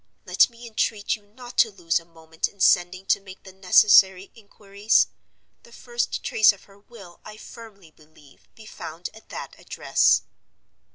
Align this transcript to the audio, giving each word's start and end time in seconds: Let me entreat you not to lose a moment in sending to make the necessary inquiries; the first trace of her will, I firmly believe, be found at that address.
Let 0.25 0.49
me 0.49 0.67
entreat 0.67 1.15
you 1.15 1.21
not 1.27 1.59
to 1.59 1.69
lose 1.71 1.99
a 1.99 2.05
moment 2.05 2.47
in 2.47 2.59
sending 2.59 3.05
to 3.05 3.19
make 3.19 3.43
the 3.43 3.51
necessary 3.51 4.31
inquiries; 4.33 5.05
the 5.61 5.71
first 5.71 6.23
trace 6.23 6.51
of 6.51 6.63
her 6.63 6.79
will, 6.79 7.19
I 7.23 7.37
firmly 7.37 7.91
believe, 7.91 8.47
be 8.55 8.65
found 8.65 9.11
at 9.13 9.29
that 9.29 9.53
address. 9.59 10.23